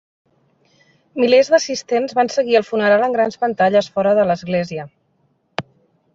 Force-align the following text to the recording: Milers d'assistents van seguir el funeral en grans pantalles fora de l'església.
Milers 1.23 1.51
d'assistents 1.55 2.17
van 2.21 2.31
seguir 2.37 2.57
el 2.61 2.65
funeral 2.71 3.05
en 3.09 3.15
grans 3.19 3.39
pantalles 3.45 3.93
fora 3.99 4.17
de 4.23 4.27
l'església. 4.31 4.89